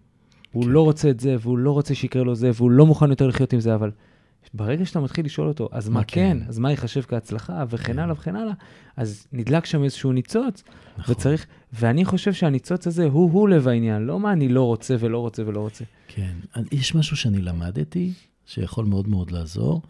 [0.52, 0.70] הוא כן.
[0.70, 3.52] לא רוצה את זה, והוא לא רוצה שיקרה לו זה, והוא לא מוכן יותר לחיות
[3.52, 3.90] עם זה, אבל
[4.54, 6.48] ברגע שאתה מתחיל לשאול אותו, אז מה מה כן, כן?
[6.48, 7.98] אז מה ייחשב כהצלחה, וכן כן.
[7.98, 8.52] הלאה וכן הלאה,
[8.96, 10.64] אז נדלק שם איזשהו ניצוץ,
[10.98, 11.14] נכון.
[11.14, 15.42] וצריך, ואני חושב שהניצוץ הזה הוא-הוא לב העניין, לא מה אני לא רוצה ולא רוצה
[15.46, 15.84] ולא רוצה.
[16.08, 16.32] כן.
[16.72, 18.12] יש משהו שאני למדתי,
[18.46, 19.82] שיכול מאוד מאוד לעזור,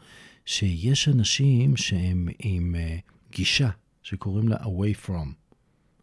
[0.50, 3.70] שיש אנשים שהם עם uh, גישה,
[4.02, 5.28] שקוראים לה away from,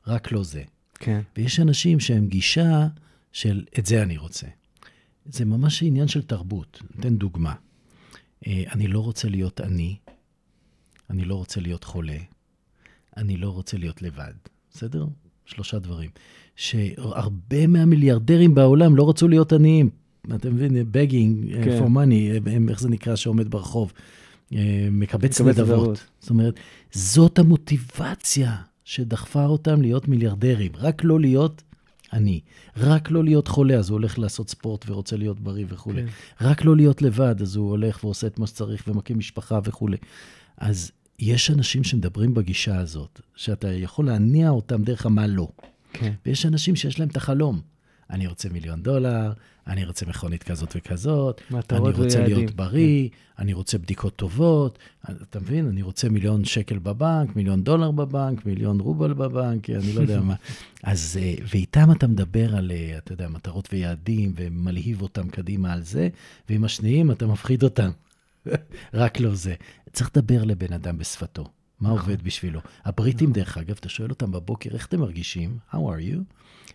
[0.07, 0.63] רק לא זה.
[0.93, 1.21] כן.
[1.37, 2.87] ויש אנשים שהם גישה
[3.31, 4.47] של את זה אני רוצה.
[5.25, 6.81] זה ממש עניין של תרבות.
[6.95, 7.53] ניתן דוגמה.
[8.47, 9.95] אה, אני לא רוצה להיות עני,
[11.09, 12.17] אני לא רוצה להיות חולה,
[13.17, 14.33] אני לא רוצה להיות לבד.
[14.71, 15.05] בסדר?
[15.45, 16.09] שלושה דברים.
[16.55, 19.89] שהרבה מהמיליארדרים בעולם לא רצו להיות עניים.
[20.35, 20.75] אתה מבין?
[20.77, 21.63] begging כן.
[21.63, 21.83] כן.
[21.83, 23.93] for money, איך זה נקרא שעומד ברחוב?
[24.53, 26.05] אה, מקבץ נדבות.
[26.19, 26.53] זאת אומרת,
[26.91, 28.55] זאת המוטיבציה
[28.85, 31.63] שדחפה אותם להיות מיליארדרים, רק לא להיות
[32.13, 32.39] עני,
[32.77, 36.01] רק לא להיות חולה, אז הוא הולך לעשות ספורט ורוצה להיות בריא וכולי.
[36.01, 36.07] כן.
[36.45, 39.97] רק לא להיות לבד, אז הוא הולך ועושה את מה שצריך ומקים משפחה וכולי.
[40.57, 45.47] אז יש אנשים שמדברים בגישה הזאת, שאתה יכול להניע אותם דרך המה לא.
[45.93, 46.13] כן.
[46.25, 47.61] ויש אנשים שיש להם את החלום.
[48.09, 49.31] אני רוצה מיליון דולר,
[49.67, 52.37] אני רוצה מכונית כזאת וכזאת, אני רוצה ויעדים.
[52.37, 54.79] להיות בריא, אני רוצה בדיקות טובות,
[55.11, 55.67] אתה מבין?
[55.67, 60.35] אני רוצה מיליון שקל בבנק, מיליון דולר בבנק, מיליון רובל בבנק, אני לא יודע מה.
[60.83, 65.83] אז, אה, ואיתם אתה מדבר על, אה, אתה יודע, מטרות ויעדים, ומלהיב אותם קדימה על
[65.83, 66.09] זה,
[66.49, 67.89] ועם השניים אתה מפחיד אותם.
[68.93, 69.55] רק לא זה.
[69.93, 71.43] צריך לדבר לבן אדם בשפתו.
[71.79, 71.99] מה נכון.
[71.99, 72.61] עובד בשבילו?
[72.85, 75.57] הבריטים, דרך אגב, אתה שואל אותם בבוקר, איך אתם מרגישים?
[75.71, 76.17] How are you?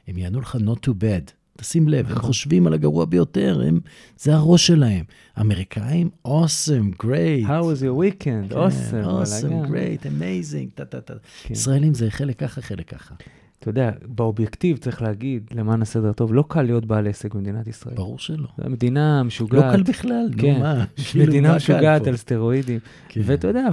[0.08, 1.32] הם יענו לך not too bad.
[1.58, 2.22] תשים לב, הם נכון.
[2.22, 3.80] חושבים על הגרוע ביותר, הם,
[4.18, 5.04] זה הראש שלהם.
[5.40, 7.46] אמריקאים, awesome, great.
[7.46, 8.18] How was your weekend?
[8.18, 9.06] כן, awesome.
[9.06, 11.14] awesome, great, amazing, טה טה טה.
[11.42, 11.52] כן.
[11.52, 13.14] ישראלים זה חלק ככה, חלק ככה.
[13.58, 17.94] אתה יודע, באובייקטיב צריך להגיד, למען הסדר הטוב, לא קל להיות בעל עסק במדינת ישראל.
[17.94, 18.48] ברור שלא.
[18.64, 19.74] זו מדינה לא משוגעת.
[19.74, 20.84] קל בכלל, נו כן, מה?
[21.10, 22.06] כאילו, מדינה מה קל משוגעת?
[22.06, 22.78] על סטרואידים.
[23.08, 23.68] כן, ואתה יודע,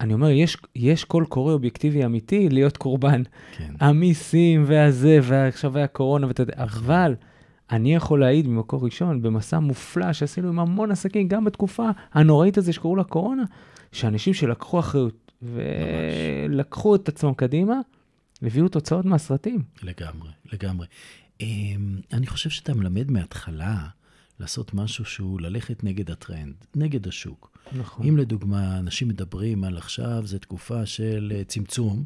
[0.00, 3.22] אני אומר, יש, יש קול קורא אובייקטיבי אמיתי להיות קורבן.
[3.56, 3.74] כן.
[3.80, 7.14] המיסים והזה, ועכשיו היה קורונה, ואתה יודע, אבל
[7.70, 12.72] אני יכול להעיד ממקור ראשון, במסע מופלא שעשינו עם המון עסקים, גם בתקופה הנוראית הזו
[12.72, 13.42] שקראו לה קורונה,
[13.92, 17.74] שאנשים שלקחו אחריות ולקחו את עצמם קדימה,
[18.42, 19.62] הביאו תוצאות מהסרטים.
[19.82, 20.86] לגמרי, לגמרי.
[21.40, 23.76] אמ, אני חושב שאתה מלמד מההתחלה
[24.40, 27.58] לעשות משהו שהוא ללכת נגד הטרנד, נגד השוק.
[27.76, 28.06] נכון.
[28.06, 32.04] אם לדוגמה אנשים מדברים על עכשיו, זו תקופה של אה, צמצום,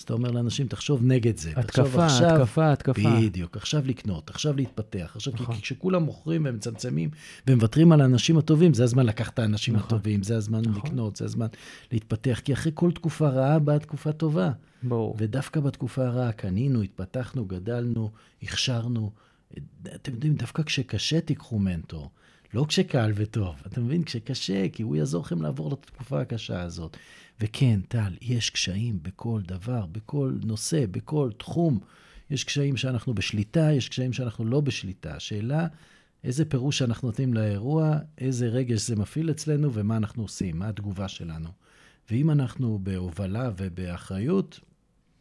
[0.00, 1.52] אז אתה אומר לאנשים, תחשוב נגד זה.
[1.56, 3.20] התקפה, עכשיו, התקפה, התקפה.
[3.20, 5.12] בדיוק, עכשיו לקנות, עכשיו להתפתח.
[5.14, 5.54] עכשיו, נכון.
[5.54, 7.10] כי כשכולם מוכרים ומצמצמים
[7.46, 9.86] ומוותרים על האנשים הטובים, זה הזמן לקחת את האנשים נכון.
[9.86, 10.82] הטובים, זה הזמן נכון.
[10.86, 11.46] לקנות, זה הזמן
[11.92, 12.40] להתפתח.
[12.44, 14.50] כי אחרי כל תקופה רעה באה תקופה טובה.
[14.82, 15.16] ברור.
[15.18, 18.10] ודווקא בתקופה הרעה קנינו, התפתחנו, גדלנו,
[18.42, 19.10] הכשרנו.
[19.94, 22.10] אתם יודעים, דווקא כשקשה תיקחו מנטור,
[22.54, 23.62] לא כשקל וטוב.
[23.66, 24.04] אתה מבין?
[24.04, 26.96] כשקשה, כי הוא יעזור לכם לעבור את התקופה הקשה הזאת.
[27.40, 31.80] וכן, טל, יש קשיים בכל דבר, בכל נושא, בכל תחום.
[32.30, 35.16] יש קשיים שאנחנו בשליטה, יש קשיים שאנחנו לא בשליטה.
[35.16, 35.66] השאלה,
[36.24, 41.08] איזה פירוש אנחנו נותנים לאירוע, איזה רגש זה מפעיל אצלנו ומה אנחנו עושים, מה התגובה
[41.08, 41.48] שלנו.
[42.10, 44.60] ואם אנחנו בהובלה ובאחריות,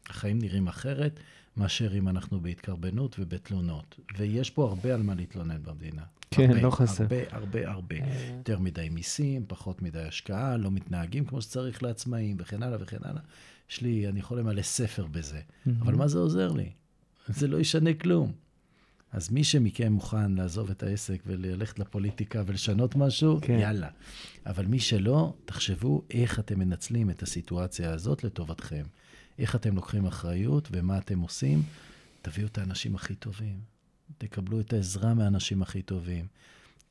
[0.09, 1.19] החיים נראים אחרת
[1.57, 3.99] מאשר אם אנחנו בהתקרבנות ובתלונות.
[4.17, 6.03] ויש פה הרבה על מה להתלונן במדינה.
[6.31, 7.03] כן, הרבה, לא חסר.
[7.03, 7.95] הרבה, הרבה, הרבה.
[8.37, 13.21] יותר מדי מיסים, פחות מדי השקעה, לא מתנהגים כמו שצריך לעצמאים, וכן הלאה וכן הלאה.
[13.69, 15.41] יש לי, אני יכול למלא ספר בזה.
[15.81, 16.69] אבל מה זה עוזר לי?
[17.27, 18.31] זה לא ישנה כלום.
[19.11, 23.47] אז מי שמכם מוכן לעזוב את העסק וללכת לפוליטיקה ולשנות משהו, כן.
[23.47, 23.59] כן.
[23.59, 23.89] יאללה.
[24.45, 28.83] אבל מי שלא, תחשבו איך אתם מנצלים את הסיטואציה הזאת לטובתכם.
[29.39, 31.63] איך אתם לוקחים אחריות ומה אתם עושים.
[32.21, 33.59] תביאו את האנשים הכי טובים.
[34.17, 36.25] תקבלו את העזרה מהאנשים הכי טובים.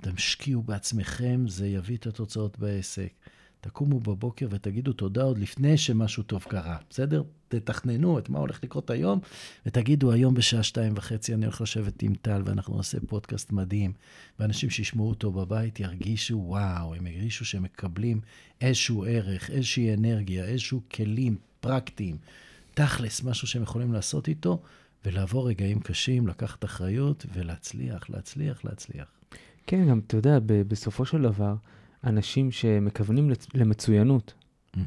[0.03, 3.13] תשקיעו בעצמכם, זה יביא את התוצאות בעסק.
[3.61, 7.23] תקומו בבוקר ותגידו תודה עוד לפני שמשהו טוב קרה, בסדר?
[7.49, 9.21] תתכננו את מה הולך לקרות היום,
[9.67, 13.93] ותגידו, היום בשעה שתיים וחצי אני הולך לשבת עם טל, ואנחנו נעשה פודקאסט מדהים,
[14.39, 18.21] ואנשים שישמעו אותו בבית ירגישו, וואו, הם ירגישו שהם מקבלים
[18.61, 22.17] איזשהו ערך, איזושהי אנרגיה, איזשהו כלים פרקטיים,
[22.75, 24.59] תכלס, משהו שהם יכולים לעשות איתו,
[25.07, 29.07] ולעבור רגעים קשים, לקחת אחריות, ולהצליח, להצליח, להצליח.
[29.67, 31.55] כן, גם, אתה יודע, בסופו של דבר,
[32.05, 34.35] אנשים שמכוונים לצ- למצוינות,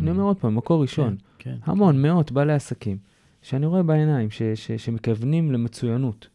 [0.01, 2.97] אני אומר עוד פעם, מקור ראשון, כן, המון, מאות בעלי עסקים,
[3.41, 6.27] שאני רואה בעיניים, ש- ש- שמכוונים למצוינות,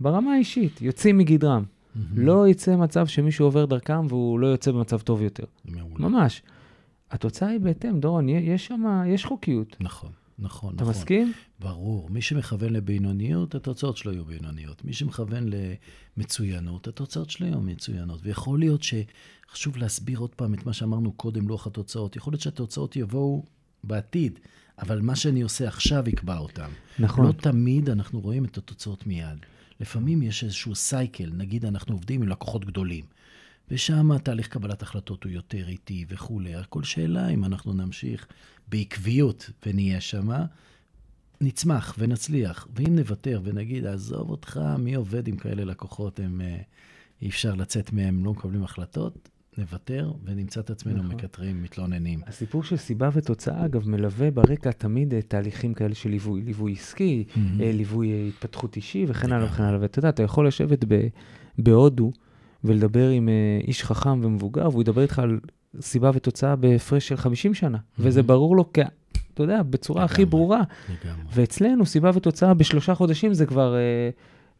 [0.00, 1.64] ברמה האישית, יוצאים מגדרם.
[1.94, 2.26] מהמם.
[2.26, 5.44] לא יצא מצב שמישהו עובר דרכם והוא לא יוצא במצב טוב יותר.
[5.64, 5.94] מעולה.
[6.08, 6.42] ממש.
[7.14, 9.76] התוצאה היא בהתאם, דורון, יש שם, יש חוקיות.
[9.80, 10.94] נכון, נכון, אתה נכון.
[10.94, 11.32] מסכים?
[11.60, 12.10] ברור.
[12.10, 14.84] מי שמכוון לבינוניות, התוצאות שלו יהיו בינוניות.
[14.84, 15.46] מי שמכוון
[16.16, 18.20] למצוינות, התוצאות שלו יהיו מצוינות.
[18.22, 22.16] ויכול להיות שחשוב להסביר עוד פעם את מה שאמרנו קודם, לוח התוצאות.
[22.16, 23.44] יכול להיות שהתוצאות יבואו
[23.84, 24.38] בעתיד,
[24.78, 26.70] אבל מה שאני עושה עכשיו יקבע אותם.
[26.98, 27.26] נכון.
[27.26, 29.38] לא תמיד אנחנו רואים את התוצאות מיד.
[29.80, 33.04] לפעמים יש איזשהו סייקל, נגיד אנחנו עובדים עם לקוחות גדולים,
[33.70, 36.54] ושם תהליך קבלת החלטות הוא יותר איטי וכולי.
[36.54, 38.26] הכל שאלה אם אנחנו נמשיך
[38.68, 40.44] בעקביות ונהיה שמה,
[41.40, 42.68] נצמח ונצליח.
[42.76, 46.56] ואם נוותר ונגיד, עזוב אותך, מי עובד עם כאלה לקוחות, הם, אה,
[47.22, 51.14] אי אפשר לצאת מהם, לא מקבלים החלטות, נוותר ונמצא את עצמנו נכון.
[51.14, 52.20] מקטרים, מתלוננים.
[52.26, 57.24] הסיפור של סיבה ותוצאה, אגב, מלווה ברקע תמיד אה, תהליכים כאלה של ליווי, ליווי עסקי,
[57.28, 57.38] Mhm.
[57.62, 59.46] אה, ליווי התפתחות אישי וכן הלאה.
[59.46, 59.80] וכן הלאה.
[59.80, 61.08] ואתה יודע, אתה יכול לשבת ב-
[61.58, 62.12] בהודו
[62.64, 65.40] ולדבר עם אה, איש חכם ומבוגר, והוא ידבר איתך על
[65.80, 68.78] סיבה ותוצאה בהפרש של 50 שנה, וזה ברור לו, כ...
[69.34, 70.30] אתה יודע, בצורה הכי לגמרי.
[70.30, 70.60] ברורה.
[70.88, 71.24] לגמרי.
[71.34, 74.10] ואצלנו סיבה ותוצאה בשלושה חודשים זה כבר, אה,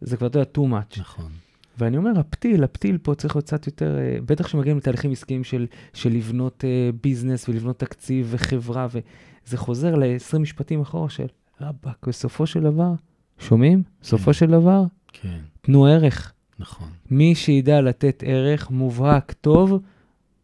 [0.01, 1.01] זה כבר, אתה יודע, too much.
[1.01, 1.31] נכון.
[1.79, 5.67] ואני אומר, הפתיל, הפתיל פה צריך להיות קצת יותר, אה, בטח כשמגיעים לתהליכים עסקיים של,
[5.93, 6.65] של לבנות
[7.03, 11.27] ביזנס ולבנות תקציב וחברה, וזה חוזר ל-20 משפטים אחורה של
[11.61, 12.93] רבאק, בסופו של דבר,
[13.39, 13.83] שומעים?
[14.03, 16.34] בסופו של דבר, כן, תנו ערך.
[16.59, 16.89] נכון.
[17.11, 19.83] מי שידע לתת ערך מובהק, טוב,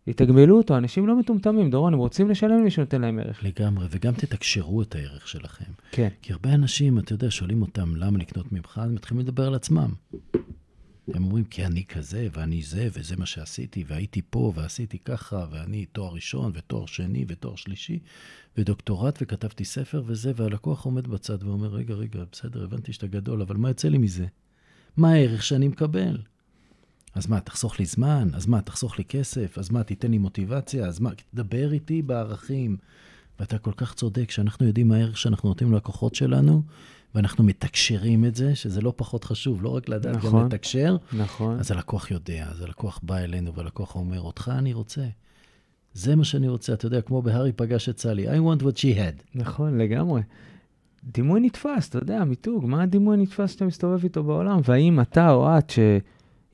[0.06, 0.76] יתגמלו אותו.
[0.76, 3.44] אנשים לא מטומטמים, דורון, הם רוצים לשלם למי שנותן להם ערך.
[3.44, 5.72] לגמרי, וגם תתקשרו את הערך שלכם.
[5.90, 9.54] כן, כי הרבה אנשים, אתה יודע, שואלים אותם למה לקנות ממך, הם מתחילים לדבר על
[9.54, 9.90] עצמם.
[11.14, 15.86] הם אומרים, כי אני כזה, ואני זה, וזה מה שעשיתי, והייתי פה, ועשיתי ככה, ואני
[15.86, 17.98] תואר ראשון, ותואר שני, ותואר שלישי,
[18.56, 23.56] ודוקטורט, וכתבתי ספר וזה, והלקוח עומד בצד ואומר, רגע, רגע, בסדר, הבנתי שאתה גדול, אבל
[23.56, 24.26] מה יוצא לי מזה?
[24.96, 26.18] מה הערך שאני מקבל?
[27.14, 28.29] אז מה, תחסוך לי זמן?
[28.35, 29.59] אז מה, תחסוך לי כסף?
[29.59, 30.87] אז מה, תיתן לי מוטיבציה?
[30.87, 32.76] אז מה, תדבר איתי בערכים.
[33.40, 36.62] ואתה כל כך צודק, שאנחנו יודעים מה הערך שאנחנו נותנים ללקוחות שלנו,
[37.14, 40.40] ואנחנו מתקשרים את זה, שזה לא פחות חשוב, לא רק לדעת, נכון.
[40.40, 41.59] גם לתקשר, נכון.
[41.59, 45.07] אז הלקוח יודע, אז הלקוח בא אלינו, והלקוח אומר, אותך אני רוצה.
[45.94, 48.96] זה מה שאני רוצה, אתה יודע, כמו בהארי פגש את סלי, I want what she
[48.96, 49.22] had.
[49.35, 50.20] נכון, לגמרי.
[51.04, 54.60] דימוי נתפס, אתה יודע, מיתוג, מה הדימוי הנתפס שאתה מסתובב איתו בעולם?
[54.64, 55.72] והאם אתה או את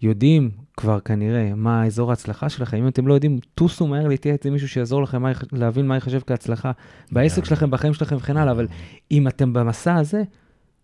[0.00, 4.52] שיודעים כבר כנראה מה אזור ההצלחה שלכם, אם אתם לא יודעים, טוסו מהר להתייעץ עם
[4.52, 6.72] מישהו שיעזור לכם מה, להבין מה ייחשב כהצלחה
[7.12, 8.66] בעסק שלכם, בחיים שלכם וכן הלאה, אבל
[9.10, 10.22] אם אתם במסע הזה,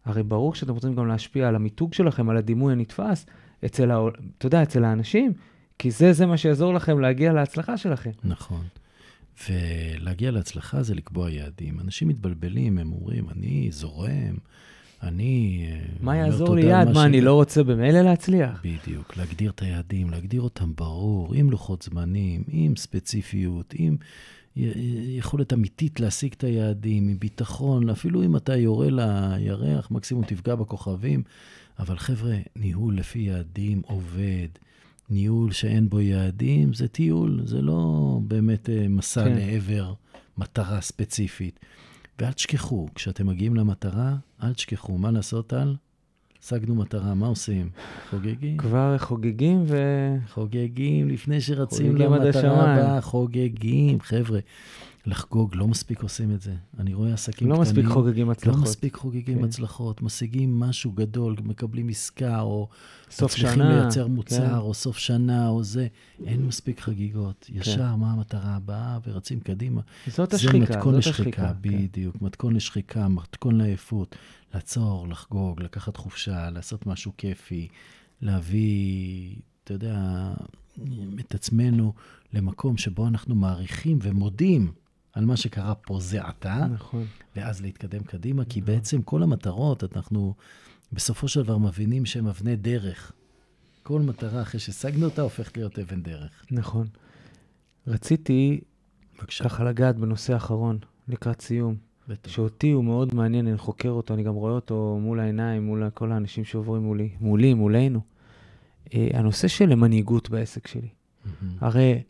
[0.05, 3.27] הרי ברור שאתם רוצים גם להשפיע על המיתוג שלכם, על הדימוי הנתפס,
[3.64, 3.98] אצל, ה...
[4.38, 5.33] אתה יודע, אצל האנשים,
[5.79, 8.11] כי זה, זה מה שיעזור לכם להגיע להצלחה שלכם.
[8.25, 8.62] נכון.
[9.51, 11.81] ולהגיע להצלחה זה לקבוע יעדים.
[11.81, 14.37] אנשים מתבלבלים, הם אומרים, אני זורם,
[15.03, 15.66] אני...
[15.71, 16.88] אה, מה יעזור לי יעד?
[16.88, 18.62] מה, אני לא רוצה במילא להצליח?
[18.64, 23.97] בדיוק, להגדיר את היעדים, להגדיר אותם ברור, עם לוחות זמנים, עם ספציפיות, עם
[25.16, 31.23] יכולת אמיתית להשיג את היעדים, עם ביטחון, אפילו אם אתה יורה לירח, מקסימום תפגע בכוכבים.
[31.79, 34.49] אבל חבר'ה, ניהול לפי יעדים עובד.
[35.12, 39.35] ניהול שאין בו יעדים זה טיול, זה לא באמת אה, מסע כן.
[39.35, 39.94] לעבר
[40.38, 41.61] מטרה ספציפית.
[42.18, 45.77] ואל תשכחו, כשאתם מגיעים למטרה, אל תשכחו, מה לעשות על?
[46.42, 47.68] השגנו מטרה, מה עושים?
[48.11, 48.57] חוגגים?
[48.57, 49.77] כבר חוגגים ו...
[50.29, 54.40] חוגגים, לפני שרצים למטרה הבאה, חוגגים, חבר'ה.
[55.07, 56.55] לחגוג, לא מספיק עושים את זה.
[56.79, 57.67] אני רואה עסקים לא קטנים...
[57.67, 58.59] לא מספיק חוגגים הצלחות.
[58.59, 59.45] לא מספיק חוגגים כן.
[59.45, 60.03] הצלחות.
[60.03, 62.69] משיגים משהו גדול, מקבלים עסקה, או...
[63.11, 63.51] סוף שנה.
[63.51, 64.55] מצליחים לייצר מוצר, כן.
[64.55, 65.87] או סוף שנה, או זה.
[66.27, 67.45] אין מספיק חגיגות.
[67.49, 67.59] כן.
[67.61, 68.01] ישר, כן.
[68.01, 69.81] מה המטרה הבאה, ורצים קדימה.
[70.07, 71.71] זאת השחיקה, זה מתכון לשחיקה, כן.
[71.71, 72.17] בדיוק.
[72.19, 72.25] כן.
[72.25, 74.17] מתכון לשחיקה, מתכון לעייפות.
[74.55, 77.69] לעצור, לחגוג, לקחת חופשה, לעשות משהו כיפי,
[78.21, 79.99] להביא, אתה יודע,
[81.21, 81.93] את עצמנו
[82.33, 84.73] למקום שבו אנחנו מעריכים ומודים
[85.12, 87.05] על מה שקרה פה זה עתה, נכון.
[87.37, 88.75] ואז להתקדם קדימה, כי נכון.
[88.75, 90.35] בעצם כל המטרות, אנחנו
[90.92, 93.12] בסופו של דבר מבינים שהן אבני דרך.
[93.83, 96.44] כל מטרה, אחרי שהשגנו אותה, הופכת להיות אבן דרך.
[96.51, 96.87] נכון.
[97.87, 98.61] רציתי
[99.18, 99.44] בבקשה.
[99.44, 101.77] ככה לגעת בנושא האחרון, לקראת סיום.
[102.09, 102.31] בטח.
[102.31, 106.12] שאותי הוא מאוד מעניין, אני חוקר אותו, אני גם רואה אותו מול העיניים, מול כל
[106.12, 108.01] האנשים שעוברים מולי, מולי, מולנו.
[108.87, 110.88] Uh, הנושא של מנהיגות בעסק שלי.
[110.88, 111.29] Mm-hmm.
[111.61, 112.03] הרי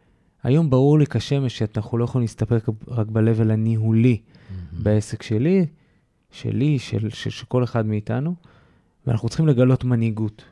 [0.43, 4.83] היום ברור לי כשמש שאנחנו לא יכולים להסתפק רק ב-level הניהולי mm-hmm.
[4.83, 5.67] בעסק שלי,
[6.31, 8.35] שלי, של, של, של כל אחד מאיתנו,
[9.07, 10.45] ואנחנו צריכים לגלות מנהיגות.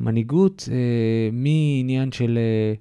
[0.00, 2.74] מנהיגות אה, מעניין של אה,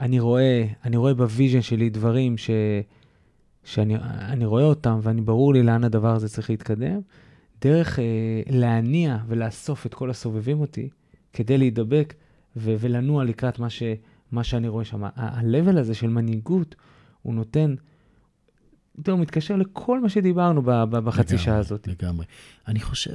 [0.00, 2.50] אני רואה, אני רואה ב vision שלי דברים ש,
[3.64, 7.00] שאני רואה אותם ואני ברור לי לאן הדבר הזה צריך להתקדם,
[7.62, 8.04] דרך אה,
[8.50, 10.88] להניע ולאסוף את כל הסובבים אותי
[11.32, 12.14] כדי להידבק
[12.56, 13.82] ו- ולנוע לקראת מה ש...
[14.32, 15.04] מה שאני רואה שם.
[15.04, 16.74] ה-level הזה של מנהיגות,
[17.22, 17.74] הוא נותן,
[19.06, 21.88] הוא מתקשר לכל מה שדיברנו בחצי לגמרי, שעה הזאת.
[21.88, 22.26] לגמרי.
[22.68, 23.14] אני חושב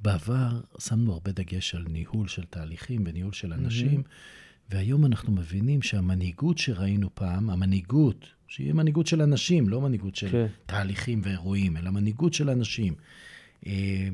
[0.00, 4.70] שבעבר אה, שמנו הרבה דגש על ניהול של תהליכים וניהול של אנשים, mm-hmm.
[4.70, 10.46] והיום אנחנו מבינים שהמנהיגות שראינו פעם, המנהיגות, שהיא מנהיגות של אנשים, לא מנהיגות של כן.
[10.66, 12.94] תהליכים ואירועים, אלא מנהיגות של אנשים,
[13.66, 14.08] אה,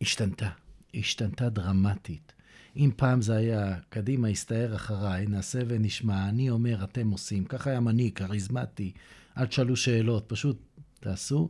[0.00, 0.48] השתנתה.
[0.94, 2.32] השתנתה דרמטית.
[2.76, 7.44] אם פעם זה היה, קדימה, הסתער אחריי, נעשה ונשמע, אני אומר, אתם עושים.
[7.44, 8.92] ככה היה מנהיג, כריזמטי,
[9.38, 10.58] אל תשאלו שאלות, פשוט
[11.00, 11.48] תעשו.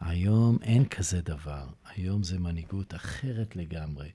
[0.00, 1.66] היום אין כזה דבר.
[1.94, 4.08] היום זה מנהיגות אחרת לגמרי.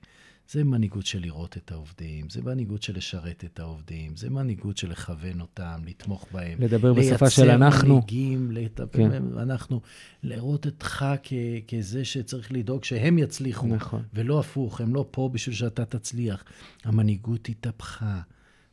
[0.52, 4.90] זה מנהיגות של לראות את העובדים, זה מנהיגות של לשרת את העובדים, זה מנהיגות של
[4.90, 6.58] לכוון אותם, לתמוך בהם.
[6.60, 7.68] לדבר בשפה של אנחנו.
[7.68, 9.38] לייצר מנהיגים, לטפל כן.
[9.38, 9.80] אנחנו,
[10.22, 11.32] לראות אותך כ-
[11.68, 13.66] כזה שצריך לדאוג שהם יצליחו.
[13.66, 14.02] נכון.
[14.14, 16.44] ולא הפוך, הם לא פה בשביל שאתה תצליח.
[16.84, 18.20] המנהיגות התהפכה.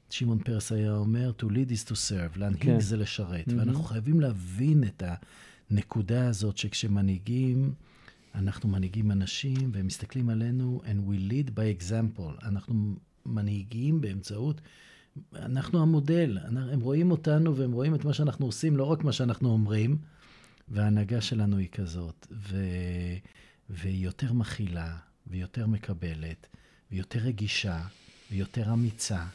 [0.10, 2.80] שמעון פרס היה אומר, to lead is to serve, להנהיג כן.
[2.80, 3.48] זה לשרת.
[3.48, 3.54] Mm-hmm.
[3.58, 5.04] ואנחנו חייבים להבין את
[5.72, 7.74] הנקודה הזאת שכשמנהיגים...
[8.36, 12.46] אנחנו מנהיגים אנשים והם מסתכלים עלינו, and we lead by example.
[12.46, 14.62] אנחנו מנהיגים באמצעות,
[15.36, 16.38] אנחנו המודל.
[16.44, 19.98] הם רואים אותנו והם רואים את מה שאנחנו עושים, לא רק מה שאנחנו אומרים,
[20.68, 22.66] וההנהגה שלנו היא כזאת, ו...
[23.70, 26.48] והיא יותר מכילה, ויותר מקבלת,
[26.92, 27.82] ויותר רגישה,
[28.32, 29.26] ויותר אמיצה,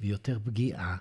[0.00, 0.96] ויותר פגיעה,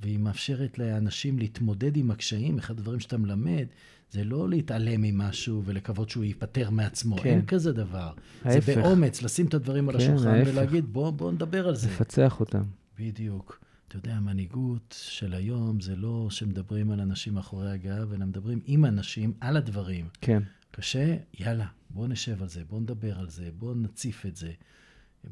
[0.00, 2.58] והיא מאפשרת לאנשים להתמודד עם הקשיים.
[2.58, 3.66] אחד הדברים שאתה מלמד,
[4.10, 7.28] זה לא להתעלם ממשהו ולקוות שהוא ייפטר מעצמו, כן.
[7.28, 8.12] אין כזה דבר.
[8.44, 8.66] ההפך.
[8.66, 10.50] זה באומץ, לשים את הדברים על כן, השולחן ההפך.
[10.52, 11.88] ולהגיד, בוא, בוא נדבר על זה.
[11.88, 12.62] לפצח אותם.
[12.98, 13.60] בדיוק.
[13.88, 18.84] אתה יודע, המנהיגות של היום זה לא שמדברים על אנשים מאחורי הגב, אלא מדברים עם
[18.84, 20.08] אנשים על הדברים.
[20.20, 20.42] כן.
[20.70, 24.52] קשה, יאללה, בוא נשב על זה, בוא נדבר על זה, בוא נציף את זה,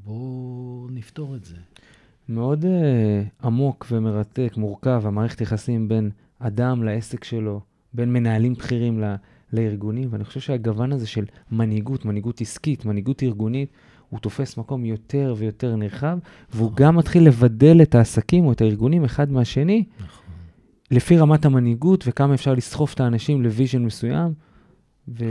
[0.04, 1.56] בוא נפתור את זה.
[2.28, 7.60] מאוד uh, עמוק ומרתק, מורכב, המערכת יחסים בין אדם לעסק שלו,
[7.92, 9.14] בין מנהלים בכירים ל,
[9.52, 13.70] לארגונים, ואני חושב שהגוון הזה של מנהיגות, מנהיגות עסקית, מנהיגות ארגונית,
[14.08, 16.18] הוא תופס מקום יותר ויותר נרחב,
[16.50, 16.84] והוא נכון.
[16.86, 20.24] גם מתחיל לבדל את העסקים או את הארגונים אחד מהשני, נכון.
[20.90, 24.34] לפי רמת המנהיגות וכמה אפשר לסחוף את האנשים ל vision מסוים.
[25.08, 25.24] ו...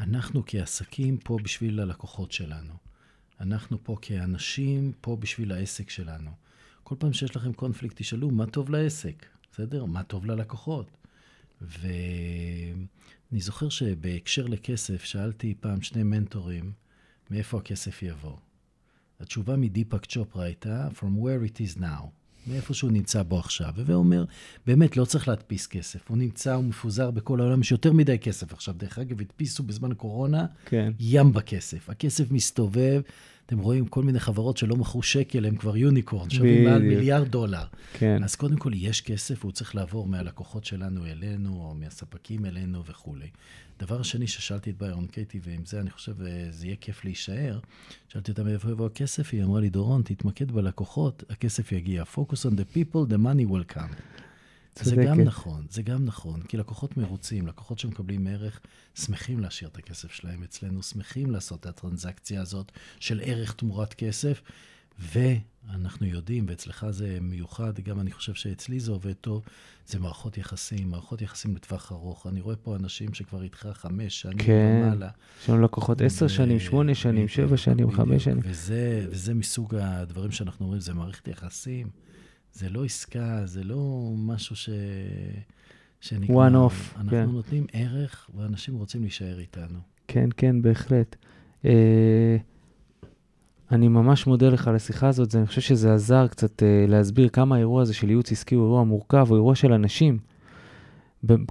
[0.00, 2.83] אנחנו כעסקים פה בשביל הלקוחות שלנו.
[3.40, 6.30] אנחנו פה כאנשים, פה בשביל העסק שלנו.
[6.82, 9.84] כל פעם שיש לכם קונפליקט, תשאלו מה טוב לעסק, בסדר?
[9.84, 10.90] מה טוב ללקוחות.
[11.60, 16.72] ואני זוכר שבהקשר לכסף, שאלתי פעם שני מנטורים,
[17.30, 18.36] מאיפה הכסף יבוא.
[19.20, 22.23] התשובה מדיפאק צ'ופרה הייתה, From where it is now.
[22.46, 23.72] מאיפה שהוא נמצא בו עכשיו.
[23.76, 24.24] הווה אומר,
[24.66, 26.08] באמת, לא צריך להדפיס כסף.
[26.08, 28.74] הוא נמצא, הוא מפוזר בכל העולם, יש יותר מדי כסף עכשיו.
[28.78, 30.92] דרך אגב, הדפיסו בזמן הקורונה כן.
[31.00, 31.90] ים בכסף.
[31.90, 33.00] הכסף מסתובב,
[33.46, 36.82] אתם רואים כל מיני חברות שלא מכרו שקל, הם כבר יוניקורן, שווים מעל.
[36.82, 37.64] מיליארד דולר.
[37.92, 38.24] כן.
[38.24, 43.28] אז קודם כל, יש כסף, הוא צריך לעבור מהלקוחות שלנו אלינו, או מהספקים אלינו וכולי.
[43.78, 47.58] דבר שני ששאלתי את ביירון קייטי, ועם זה אני חושב אה, זה יהיה כיף להישאר,
[48.08, 52.02] שאלתי אותה מאיפה יבוא הכסף, היא אמרה לי, דורון, תתמקד בלקוחות, הכסף יגיע.
[52.14, 53.94] Focus on the people, the money will come.
[54.82, 55.26] זה גם צודקת.
[55.26, 58.60] נכון, זה גם נכון, כי לקוחות מרוצים, לקוחות שמקבלים ערך,
[58.94, 64.42] שמחים להשאיר את הכסף שלהם אצלנו, שמחים לעשות את הטרנזקציה הזאת של ערך תמורת כסף,
[64.98, 69.42] ואנחנו יודעים, ואצלך זה מיוחד, גם אני חושב שאצלי זה עובד טוב,
[69.86, 72.26] זה מערכות יחסים, מערכות יחסים לטווח ארוך.
[72.26, 74.82] אני רואה פה אנשים שכבר איתך חמש שנים כן.
[74.84, 75.10] ומעלה.
[75.42, 77.90] יש לנו לקוחות עשר ו- שנים, שמונה שנים, שבע שנים.
[77.90, 78.40] חמש שנים.
[78.44, 81.90] וזה, וזה מסוג הדברים שאנחנו אומרים, זה מערכת יחסים,
[82.54, 84.70] זה לא עסקה, זה לא משהו ש...
[86.00, 86.48] שנגמר.
[86.48, 87.24] One off, אנחנו כן.
[87.30, 89.78] נותנים ערך, ואנשים רוצים להישאר איתנו.
[90.08, 91.16] כן, כן, בהחלט.
[91.64, 92.36] אה,
[93.70, 97.54] אני ממש מודה לך על השיחה הזאת, אני חושב שזה עזר קצת אה, להסביר כמה
[97.54, 100.18] האירוע הזה של ייעוץ עסקי הוא אירוע מורכב, הוא אירוע של אנשים.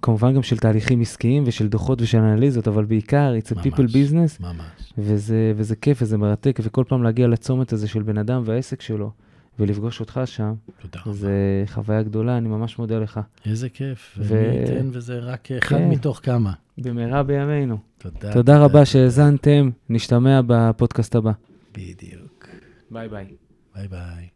[0.01, 3.93] כמובן גם של תהליכים עסקיים ושל דוחות ושל אנליזות, אבל בעיקר, it's a people ממש.
[3.93, 4.93] business, ממש.
[4.97, 9.11] וזה, וזה כיף וזה מרתק, וכל פעם להגיע לצומת הזה של בן אדם והעסק שלו,
[9.59, 11.13] ולפגוש אותך שם, תודה רבה.
[11.13, 13.19] זה חוויה גדולה, אני ממש מודה לך.
[13.45, 14.15] איזה כיף.
[14.17, 15.89] ו- ומי ייתן וזה רק אחד כן.
[15.89, 16.53] מתוך כמה.
[16.77, 17.77] במהרה בימינו.
[17.97, 18.33] תודה.
[18.33, 21.31] תודה רבה שהאזנתם, נשתמע בפודקאסט הבא.
[21.73, 22.47] בדיוק.
[22.91, 23.25] ביי ביי.
[23.75, 24.27] ביי ביי.